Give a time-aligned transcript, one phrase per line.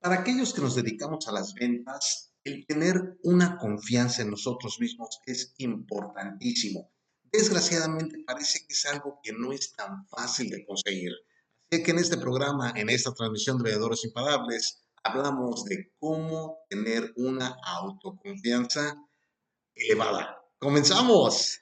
[0.00, 5.20] Para aquellos que nos dedicamos a las ventas, el tener una confianza en nosotros mismos
[5.26, 6.92] es importantísimo.
[7.24, 11.12] Desgraciadamente parece que es algo que no es tan fácil de conseguir.
[11.70, 17.12] Así que en este programa, en esta transmisión de Vendedores Imparables, hablamos de cómo tener
[17.16, 18.96] una autoconfianza
[19.74, 20.38] elevada.
[20.58, 21.60] ¡Comenzamos!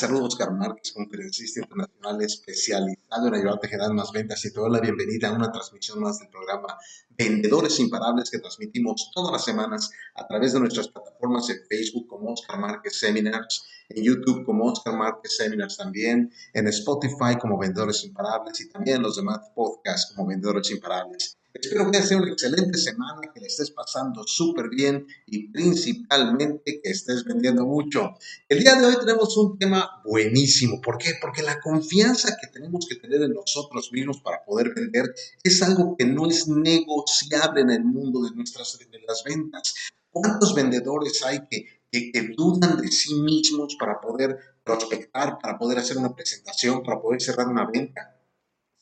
[0.00, 4.70] Saludos, Oscar Márquez, conferencista internacional especializado en ayudarte a generar más ventas y te doy
[4.70, 6.74] la bienvenida a una transmisión más del programa
[7.10, 12.32] Vendedores Imparables que transmitimos todas las semanas a través de nuestras plataformas en Facebook como
[12.32, 18.58] Oscar Márquez Seminars, en YouTube como Oscar Márquez Seminars también, en Spotify como Vendedores Imparables
[18.58, 21.39] y también en los demás podcasts como Vendedores Imparables.
[21.52, 26.80] Espero que haya sido una excelente semana, que le estés pasando súper bien y principalmente
[26.80, 28.12] que estés vendiendo mucho.
[28.48, 30.80] El día de hoy tenemos un tema buenísimo.
[30.80, 31.14] ¿Por qué?
[31.20, 35.96] Porque la confianza que tenemos que tener en nosotros mismos para poder vender es algo
[35.96, 39.74] que no es negociable en el mundo de nuestras de las ventas.
[40.10, 45.78] ¿Cuántos vendedores hay que, que, que dudan de sí mismos para poder prospectar, para poder
[45.78, 48.19] hacer una presentación, para poder cerrar una venta?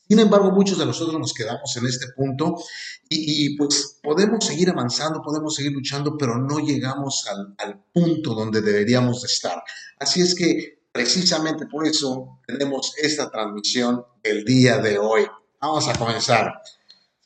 [0.08, 2.56] Sin embargo, muchos de nosotros nos quedamos en este punto
[3.10, 7.26] y, pues podemos seguir avanzando, podemos seguir luchando, pero no llegamos
[7.58, 9.62] al, punto donde deberíamos estar.
[9.98, 15.26] Así es que precisamente por eso tenemos esta transmisión el día de hoy.
[15.60, 16.54] Vamos a comenzar.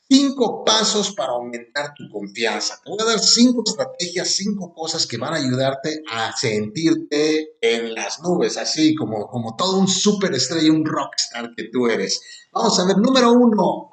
[0.08, 2.80] Cinco pasos para aumentar tu confianza.
[2.82, 7.94] Te voy a dar cinco estrategias, cinco cosas que van a ayudarte a sentirte en
[7.94, 12.20] las nubes, así como, como todo un superestrella, un rockstar que tú eres.
[12.52, 13.92] Vamos a ver, número uno,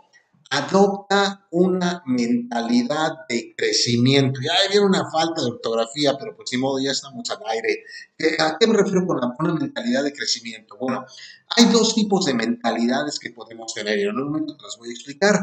[0.50, 4.40] adopta una mentalidad de crecimiento.
[4.42, 7.84] Ya viene una falta de ortografía, pero por si modo ya estamos al aire.
[8.40, 10.76] ¿A qué me refiero con una mentalidad de crecimiento?
[10.80, 11.06] Bueno,
[11.56, 14.90] hay dos tipos de mentalidades que podemos tener y en un momento te las voy
[14.90, 15.40] a explicar.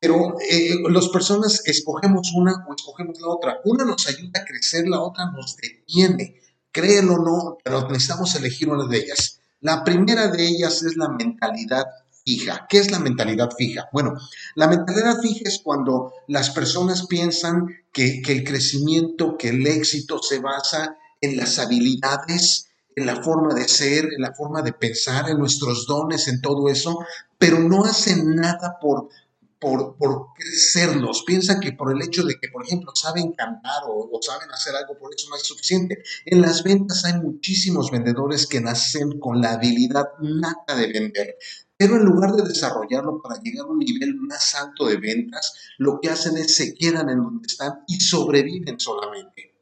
[0.00, 3.60] Pero eh, las personas escogemos una o escogemos la otra.
[3.64, 6.40] Una nos ayuda a crecer, la otra nos detiene.
[6.72, 9.40] Créelo o no, pero necesitamos elegir una de ellas.
[9.60, 11.84] La primera de ellas es la mentalidad
[12.24, 12.66] fija.
[12.68, 13.88] ¿Qué es la mentalidad fija?
[13.92, 14.14] Bueno,
[14.54, 20.22] la mentalidad fija es cuando las personas piensan que, que el crecimiento, que el éxito
[20.22, 25.30] se basa en las habilidades, en la forma de ser, en la forma de pensar,
[25.30, 26.98] en nuestros dones, en todo eso,
[27.38, 29.08] pero no hacen nada por
[29.60, 31.24] por, por crecerlos.
[31.26, 34.74] Piensa que por el hecho de que, por ejemplo, saben cantar o, o, saben hacer
[34.74, 36.02] algo, por eso no es suficiente.
[36.24, 41.36] En las ventas hay muchísimos vendedores que nacen con la habilidad nata de vender.
[41.76, 46.00] Pero en lugar de desarrollarlo para llegar a un nivel más alto de ventas, lo
[46.00, 49.54] que hacen es se quedan en donde están y sobreviven solamente.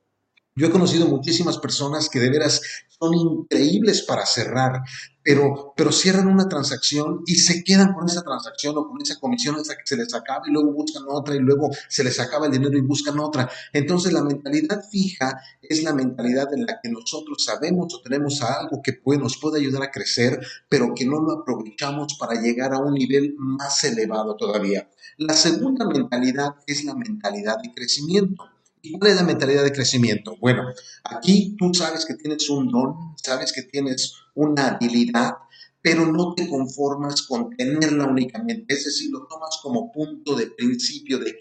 [0.59, 2.63] Yo he conocido muchísimas personas que de veras
[2.99, 4.83] son increíbles para cerrar,
[5.23, 9.57] pero, pero cierran una transacción y se quedan con esa transacción o con esa comisión
[9.57, 12.53] hasta que se les acaba y luego buscan otra y luego se les acaba el
[12.53, 13.51] dinero y buscan otra.
[13.73, 18.81] Entonces la mentalidad fija es la mentalidad en la que nosotros sabemos o tenemos algo
[18.83, 22.79] que puede, nos puede ayudar a crecer, pero que no lo aprovechamos para llegar a
[22.79, 24.89] un nivel más elevado todavía.
[25.19, 28.45] La segunda mentalidad es la mentalidad de crecimiento.
[28.87, 30.37] ¿Y cuál es la mentalidad de crecimiento?
[30.41, 30.63] Bueno,
[31.03, 35.33] aquí tú sabes que tienes un don, sabes que tienes una habilidad,
[35.83, 38.73] pero no te conformas con tenerla únicamente.
[38.73, 41.37] Es decir, lo tomas como punto de principio, de,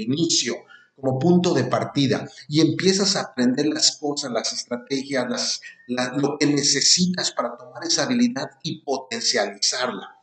[0.00, 0.54] inicio,
[0.94, 7.32] como punto de partida y empiezas a aprender las cosas, las estrategias, lo que necesitas
[7.32, 10.14] para tomar esa habilidad y potencializarla.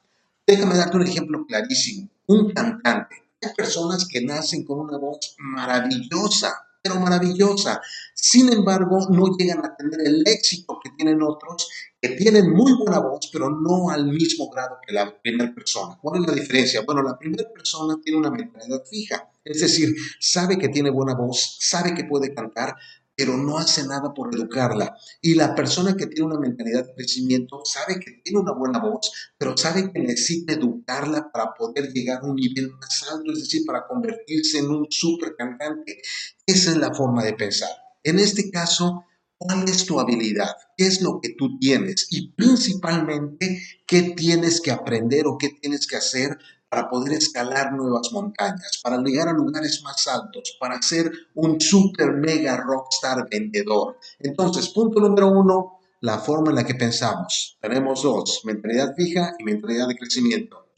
[0.47, 2.09] Déjame darte un ejemplo clarísimo.
[2.27, 7.81] Un cantante hay personas que nacen con una voz maravillosa, pero maravillosa.
[8.13, 11.68] Sin embargo, no llegan a tener el éxito que tienen otros
[12.01, 15.97] que tienen muy buena voz, pero no al mismo grado que la primera persona.
[16.01, 16.81] ¿Cuál es la diferencia?
[16.81, 21.57] Bueno, la primera persona tiene una mentalidad fija, es decir, sabe que tiene buena voz,
[21.60, 22.75] sabe que puede cantar,
[23.21, 24.97] pero no hace nada por educarla.
[25.21, 29.12] Y la persona que tiene una mentalidad de crecimiento sabe que tiene una buena voz,
[29.38, 33.63] pero sabe que necesita educarla para poder llegar a un nivel más alto, es decir,
[33.63, 36.01] para convertirse en un super cantante.
[36.47, 37.69] Esa es la forma de pensar.
[38.01, 39.06] En este caso,
[39.38, 40.56] ¿cuál es tu habilidad?
[40.75, 42.07] ¿Qué es lo que tú tienes?
[42.09, 46.39] Y principalmente, ¿qué tienes que aprender o qué tienes que hacer
[46.71, 52.13] para poder escalar nuevas montañas, para llegar a lugares más altos, para ser un super
[52.13, 53.97] mega rockstar vendedor.
[54.18, 57.57] Entonces, punto número uno, la forma en la que pensamos.
[57.59, 60.69] Tenemos dos, mentalidad fija y mentalidad de crecimiento.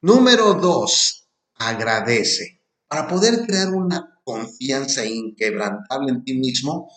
[0.00, 2.60] Número dos, agradece.
[2.88, 6.90] Para poder crear una confianza inquebrantable en ti mismo,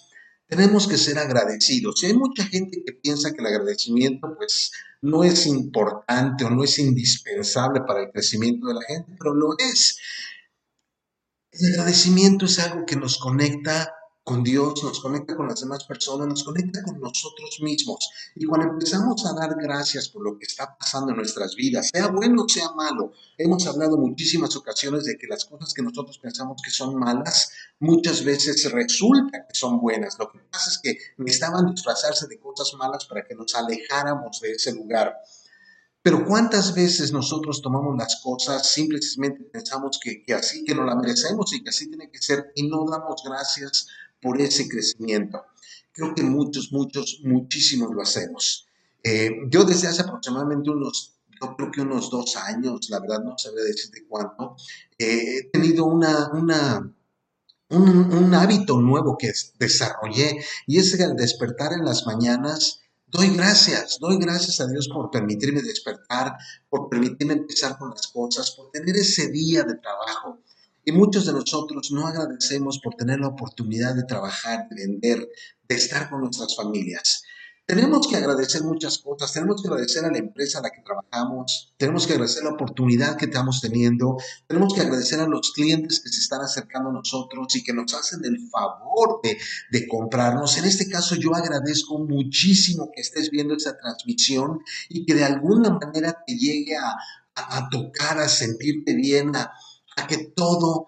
[0.47, 2.01] tenemos que ser agradecidos.
[2.01, 4.71] Y hay mucha gente que piensa que el agradecimiento pues
[5.01, 9.49] no es importante o no es indispensable para el crecimiento de la gente, pero lo
[9.57, 9.97] es.
[11.51, 13.94] El agradecimiento es algo que nos conecta
[14.27, 18.09] con Dios, nos conecta con las demás personas, nos conecta con nosotros mismos.
[18.35, 22.07] Y cuando empezamos a dar gracias por lo que está pasando en nuestras vidas, sea
[22.07, 26.62] bueno o sea malo, hemos hablado muchísimas ocasiones de que las cosas que nosotros pensamos
[26.62, 30.18] que son malas, muchas veces resulta que son buenas.
[30.19, 34.51] Lo que pasa es que necesitaban disfrazarse de cosas malas para que nos alejáramos de
[34.51, 35.15] ese lugar.
[36.01, 40.95] Pero ¿cuántas veces nosotros tomamos las cosas, simplemente pensamos que, que, así, que no la
[40.95, 43.88] merecemos y que así tiene que ser y no damos gracias
[44.21, 45.41] por ese crecimiento.
[45.91, 48.67] Creo que muchos, muchos, muchísimos lo hacemos.
[49.03, 53.37] Eh, yo desde hace aproximadamente unos, yo creo que unos dos años, la verdad no
[53.37, 54.55] sabría decirte cuánto,
[54.97, 56.93] eh, he tenido una, una,
[57.69, 62.81] un, hábito nuevo que desarrollé y es el despertar en las mañanas.
[63.07, 66.35] Doy gracias, doy gracias a Dios por permitirme despertar,
[66.69, 70.39] por permitirme empezar con las cosas, por tener ese día de trabajo.
[70.87, 75.29] Y muchos de nosotros no agradecemos por tener la oportunidad de trabajar, de vender,
[75.67, 77.23] de estar con nuestras familias.
[77.65, 81.73] Tenemos que agradecer muchas cosas, tenemos que agradecer a la empresa a la que trabajamos,
[81.75, 84.15] tenemos que agradecer la oportunidad que estamos teniendo,
[84.47, 87.93] tenemos que agradecer a los clientes que se están acercando a nosotros y que nos
[87.93, 89.37] hacen el favor de,
[89.69, 90.57] de comprarnos.
[90.57, 95.69] En este caso yo agradezco muchísimo que estés viendo esta transmisión y que de alguna
[95.71, 96.91] manera te llegue a,
[97.35, 99.51] a, a tocar, a sentirte bien, a,
[99.97, 100.88] a que todo,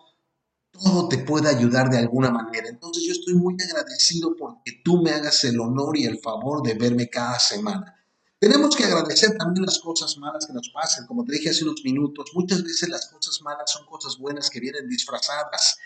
[0.71, 2.69] todo te pueda ayudar de alguna manera.
[2.69, 6.75] Entonces yo estoy muy agradecido porque tú me hagas el honor y el favor de
[6.75, 7.95] verme cada semana.
[8.39, 11.05] Tenemos que agradecer también las cosas malas que nos pasan.
[11.07, 14.61] Como te dije hace unos minutos, muchas veces las cosas malas son cosas buenas que
[14.61, 15.77] vienen disfrazadas.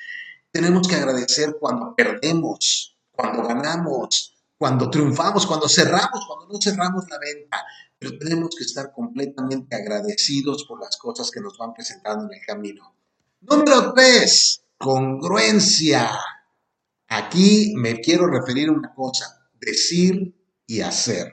[0.52, 7.18] Tenemos que agradecer cuando perdemos, cuando ganamos, cuando triunfamos, cuando cerramos, cuando no cerramos la
[7.18, 7.66] venta.
[7.98, 12.46] Pero tenemos que estar completamente agradecidos por las cosas que nos van presentando en el
[12.46, 12.96] camino.
[13.50, 16.10] Número 3, congruencia.
[17.10, 20.34] Aquí me quiero referir a una cosa, decir
[20.66, 21.30] y hacer.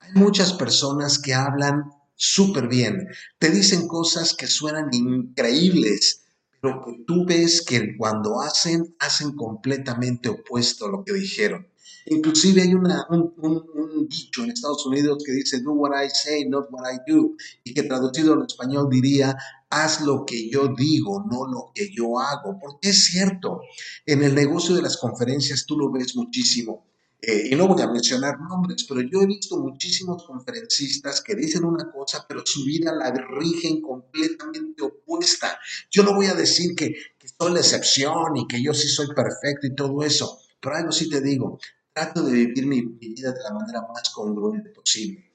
[0.00, 3.08] Hay muchas personas que hablan súper bien,
[3.38, 6.24] te dicen cosas que suenan increíbles,
[6.62, 11.68] pero que tú ves que cuando hacen, hacen completamente opuesto a lo que dijeron.
[12.06, 16.08] Inclusive hay una, un, un, un, dicho en Estados Unidos que dice, do what I
[16.08, 17.34] say, not what I do,
[17.64, 19.36] y que traducido al español diría,
[19.70, 23.60] haz lo que yo digo, no lo que yo hago, porque es cierto,
[24.06, 26.86] en el negocio de las conferencias tú lo ves muchísimo.
[27.20, 31.64] Eh, y no voy a mencionar nombres, pero yo he visto muchísimos conferencistas que dicen
[31.64, 35.58] una cosa, pero su vida la rigen completamente opuesta.
[35.90, 39.08] Yo no voy a decir que, que soy la excepción y que yo sí soy
[39.08, 41.58] perfecto y todo eso, pero algo sí te digo,
[41.92, 45.27] trato de vivir mi, mi vida de la manera más congruente posible.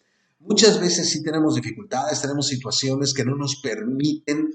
[0.45, 4.53] Muchas veces sí tenemos dificultades, tenemos situaciones que no nos permiten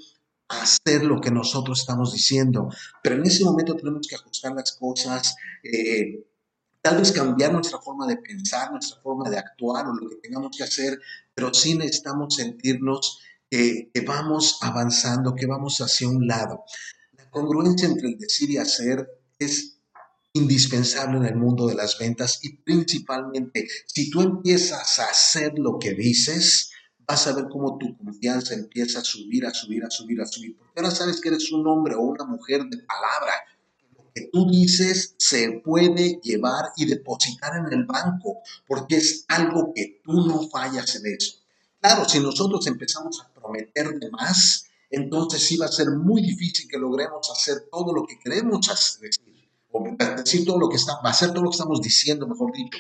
[0.49, 2.69] hacer lo que nosotros estamos diciendo,
[3.03, 6.27] pero en ese momento tenemos que ajustar las cosas, eh,
[6.83, 10.57] tal vez cambiar nuestra forma de pensar, nuestra forma de actuar o lo que tengamos
[10.57, 10.99] que hacer,
[11.35, 13.21] pero sí necesitamos sentirnos
[13.51, 16.65] que, que vamos avanzando, que vamos hacia un lado.
[17.13, 19.09] La congruencia entre el decir y hacer
[19.39, 19.78] es
[20.39, 25.79] indispensable en el mundo de las ventas y principalmente si tú empiezas a hacer lo
[25.79, 26.71] que dices,
[27.07, 30.57] vas a ver cómo tu confianza empieza a subir, a subir, a subir, a subir.
[30.57, 33.33] Porque ahora sabes que eres un hombre o una mujer de palabra.
[33.97, 39.73] Lo que tú dices se puede llevar y depositar en el banco porque es algo
[39.75, 41.37] que tú no fallas en eso.
[41.81, 46.69] Claro, si nosotros empezamos a prometer de más, entonces sí va a ser muy difícil
[46.69, 49.11] que logremos hacer todo lo que queremos hacer
[50.17, 52.79] decir todo lo que está, ser todo lo que estamos diciendo, mejor dicho.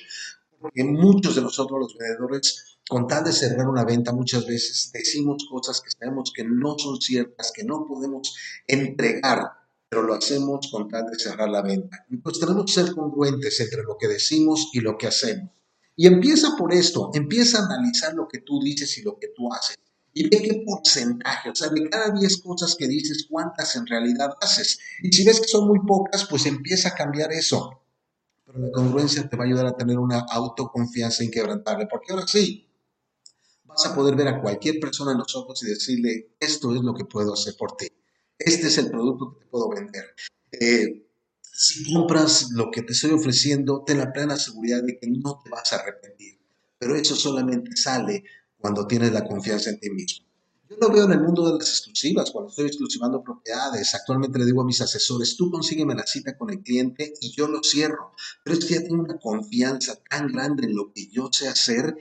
[0.60, 5.46] Porque muchos de nosotros los vendedores, con tal de cerrar una venta, muchas veces decimos
[5.48, 8.34] cosas que sabemos que no son ciertas, que no podemos
[8.66, 9.52] entregar,
[9.88, 12.04] pero lo hacemos con tal de cerrar la venta.
[12.10, 15.50] Entonces tenemos que ser congruentes entre lo que decimos y lo que hacemos.
[15.94, 19.52] Y empieza por esto, empieza a analizar lo que tú dices y lo que tú
[19.52, 19.78] haces
[20.18, 24.30] y ve qué porcentaje, o sea, de cada 10 cosas que dices, cuántas en realidad
[24.40, 24.80] haces.
[25.00, 27.82] Y si ves que son muy pocas, pues empieza a cambiar eso.
[28.44, 32.66] Pero la congruencia te va a ayudar a tener una autoconfianza inquebrantable, porque ahora sí,
[33.64, 36.94] vas a poder ver a cualquier persona en los ojos y decirle, esto es lo
[36.94, 37.86] que puedo hacer por ti.
[38.36, 40.04] Este es el producto que te puedo vender.
[40.50, 41.06] Eh,
[41.40, 45.50] si compras lo que te estoy ofreciendo, ten la plena seguridad de que no te
[45.50, 46.40] vas a arrepentir.
[46.76, 48.24] Pero eso solamente sale
[48.58, 50.26] cuando tienes la confianza en ti mismo.
[50.68, 53.94] Yo lo veo en el mundo de las exclusivas, cuando estoy exclusivando propiedades.
[53.94, 57.48] Actualmente le digo a mis asesores, tú consígueme la cita con el cliente y yo
[57.48, 58.12] lo cierro.
[58.44, 61.96] Pero es que ya tengo una confianza tan grande en lo que yo sé hacer,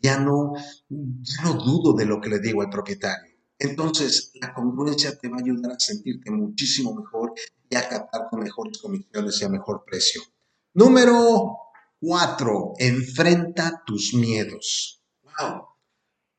[0.00, 0.52] ya no,
[0.88, 3.34] ya no dudo de lo que le digo al propietario.
[3.58, 7.32] Entonces, la congruencia te va a ayudar a sentirte muchísimo mejor
[7.68, 10.22] y a captar con mejores comisiones y a mejor precio.
[10.74, 11.56] Número
[12.00, 15.02] cuatro, enfrenta tus miedos.
[15.22, 15.73] Wow.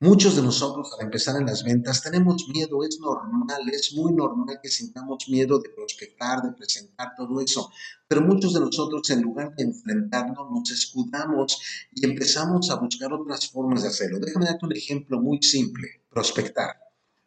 [0.02, 4.60] Muchos de nosotros al empezar en las ventas tenemos miedo, es normal, es muy normal
[4.62, 7.72] que sintamos miedo de prospectar, de presentar todo eso,
[8.06, 11.62] pero muchos de nosotros en lugar de enfrentarnos nos escudamos
[11.94, 14.20] y empezamos a buscar otras formas de hacerlo.
[14.20, 16.76] Déjame darte un ejemplo muy simple, prospectar.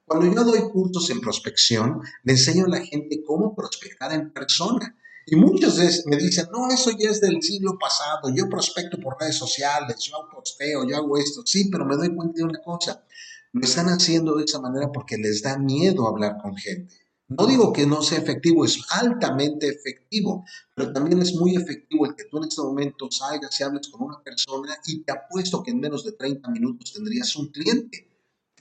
[0.04, 4.94] Cuando yo doy cursos en prospección, le enseño a la gente cómo prospectar en persona.
[5.30, 9.36] Y muchos me dicen, no, eso ya es del siglo pasado, yo prospecto por redes
[9.36, 11.42] sociales, yo posteo, yo hago esto.
[11.44, 13.04] Sí, pero me doy cuenta de una cosa,
[13.52, 16.94] lo están haciendo de esa manera porque les da miedo hablar con gente.
[17.28, 22.14] No digo que no sea efectivo, es altamente efectivo, pero también es muy efectivo el
[22.14, 25.72] que tú en este momento salgas y hables con una persona y te apuesto que
[25.72, 28.08] en menos de 30 minutos tendrías un cliente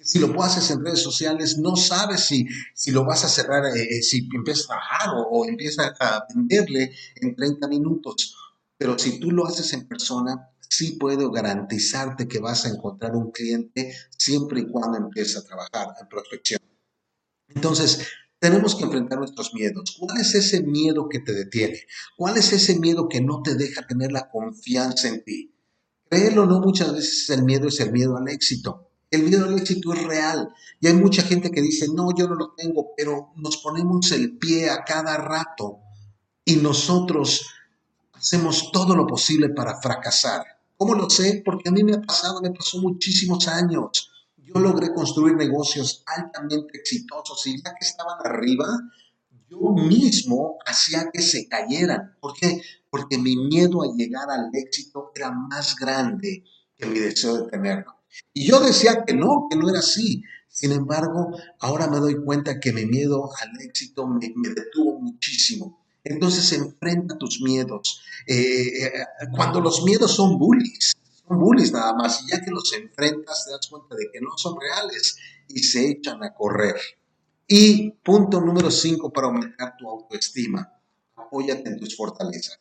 [0.02, 3.98] si lo haces en redes sociales, no sabes si, si lo vas a cerrar, eh,
[3.98, 8.36] eh, si empiezas a trabajar o, empiezas a venderle en 30 minutos.
[8.78, 13.32] Pero si tú lo haces en persona, sí puedo garantizarte que vas a encontrar un
[13.32, 16.62] cliente siempre y cuando empieces a trabajar en prospección.
[17.50, 18.08] Entonces,
[18.40, 19.98] tenemos que enfrentar nuestros miedos.
[20.00, 21.80] ¿Cuál es ese miedo que te detiene?
[22.16, 25.56] ¿Cuál es ese miedo que no te deja tener la confianza en ti?
[26.10, 28.87] Créelo o no, muchas veces el miedo es el miedo al éxito.
[29.10, 30.50] El miedo al éxito es real.
[30.82, 34.38] Y hay mucha gente que dice, no, yo no lo tengo, pero nos ponemos el
[34.38, 35.80] pie a cada rato
[36.44, 37.46] y nosotros
[38.14, 40.44] hacemos todo lo posible para fracasar.
[40.78, 41.42] ¿Cómo lo sé?
[41.44, 44.12] Porque a mí me ha pasado, me pasó muchísimos años.
[44.38, 48.66] Yo logré construir negocios altamente exitosos y ya que estaban arriba,
[49.50, 52.16] yo mismo hacía que se cayeran.
[52.20, 52.62] ¿Por qué?
[52.90, 56.44] Porque mi miedo a llegar al éxito era más grande
[56.78, 57.97] que mi deseo de tenerlo.
[58.34, 60.24] Y yo decía que no, que no era así.
[60.48, 64.20] Sin embargo, ahora me doy cuenta que mi miedo al éxito me,
[64.56, 65.84] detuvo muchísimo.
[66.04, 68.02] Entonces enfrenta tus miedos.
[68.26, 68.92] Eh, eh,
[69.36, 70.94] cuando los miedos son bullies,
[71.28, 74.38] son bullies nada más, y ya que los enfrentas te das cuenta de que no
[74.38, 75.18] son reales
[75.50, 76.76] y se echan a correr.
[77.48, 80.74] Y punto número cinco para aumentar tu autoestima,
[81.16, 82.60] apóyate en tus fortalezas.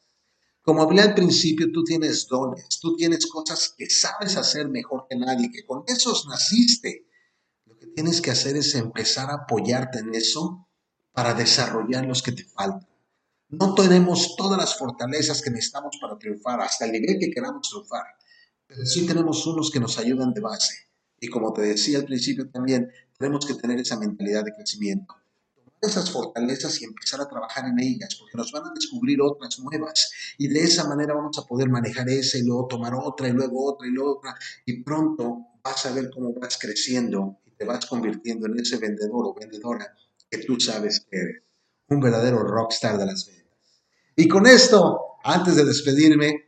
[0.67, 5.15] Como hablé al principio, tú tienes dones, tú tienes cosas que sabes hacer mejor que
[5.15, 7.07] nadie, que con esos naciste.
[7.67, 10.67] Lo que tienes que hacer es empezar a apoyarte en eso
[11.13, 12.89] para desarrollar los que te faltan.
[13.49, 18.03] No tenemos todas las fortalezas que necesitamos para triunfar, hasta el nivel que queramos triunfar,
[18.67, 20.75] pero sí tenemos unos que nos ayudan de base.
[21.21, 25.15] Y como te decía al principio también, tenemos que tener esa mentalidad de crecimiento
[25.87, 30.13] esas fortalezas y empezar a trabajar en ellas, porque nos van a descubrir otras nuevas
[30.39, 33.73] y de esa manera vamos a poder manejar esa y luego tomar otra y luego
[33.73, 37.87] otra y luego otra y pronto vas a ver cómo vas creciendo y te vas
[37.87, 39.95] convirtiendo en ese vendedor o vendedora
[40.31, 41.43] que tú sabes que eres,
[41.89, 43.47] un verdadero rockstar de las ventas.
[44.17, 46.46] Y con esto, antes de despedirme,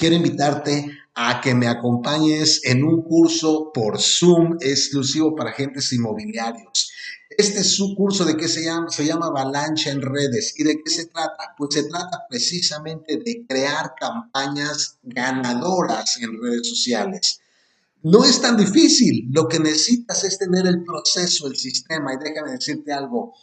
[0.00, 6.90] quiero invitarte a que me acompañes en un curso por Zoom exclusivo para agentes inmobiliarios.
[7.28, 10.54] Este es su curso de qué se llama, se llama Avalancha en redes.
[10.56, 11.54] ¿Y de qué se trata?
[11.58, 17.42] Pues se trata precisamente de crear campañas ganadoras en redes sociales.
[18.02, 22.14] No es tan difícil, lo que necesitas es tener el proceso, el sistema.
[22.14, 23.34] Y déjame decirte algo,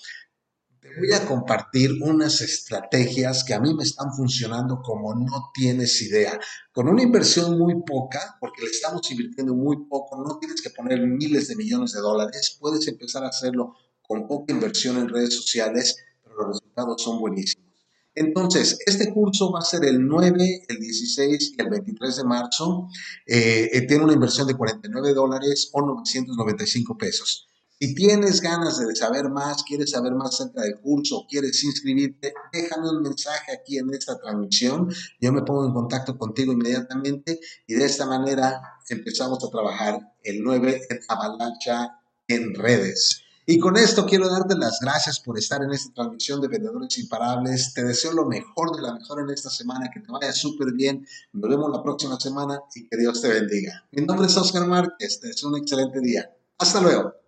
[0.93, 6.01] te voy a compartir unas estrategias que a mí me están funcionando como no tienes
[6.01, 6.39] idea.
[6.71, 10.99] Con una inversión muy poca, porque le estamos invirtiendo muy poco, no tienes que poner
[11.05, 15.97] miles de millones de dólares, puedes empezar a hacerlo con poca inversión en redes sociales,
[16.23, 17.67] pero los resultados son buenísimos.
[18.15, 22.89] Entonces, este curso va a ser el 9, el 16 y el 23 de marzo.
[23.27, 27.47] Eh, eh, tiene una inversión de 49 dólares o 995 pesos.
[27.79, 32.89] Si tienes ganas de saber más, quieres saber más acerca del curso, quieres inscribirte, déjame
[32.89, 34.91] un mensaje aquí en esta transmisión.
[35.21, 40.41] Yo me pongo en contacto contigo inmediatamente y de esta manera empezamos a trabajar el
[40.41, 43.21] 9 en avalancha en redes.
[43.45, 47.75] Y con esto quiero darte las gracias por estar en esta transmisión de Vendedores Imparables.
[47.75, 51.05] Te deseo lo mejor de la mejor en esta semana, que te vaya súper bien.
[51.31, 53.87] Nos vemos la próxima semana y que Dios te bendiga.
[53.91, 55.19] Mi nombre es Oscar Márquez.
[55.19, 56.29] Te deseo un excelente día.
[56.57, 57.26] Hasta luego.